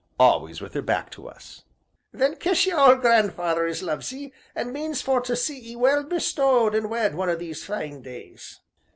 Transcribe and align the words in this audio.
Always 0.19 0.61
with 0.61 0.73
her 0.73 0.81
back 0.81 1.11
to 1.11 1.27
us. 1.29 1.61
"Then 2.11 2.35
kiss 2.37 2.65
ye 2.65 2.73
old 2.73 3.01
grandfeyther 3.03 3.67
as 3.69 3.83
loves 3.83 4.11
'ee, 4.11 4.33
an' 4.55 4.73
means 4.73 4.99
for 4.99 5.21
to 5.21 5.35
see 5.35 5.63
'ee 5.63 5.75
well 5.75 6.01
bestowed, 6.03 6.73
an' 6.73 6.89
wed, 6.89 7.13
one 7.13 7.29
o' 7.29 7.35
these 7.35 7.63
fine 7.63 8.01
days!" 8.01 8.61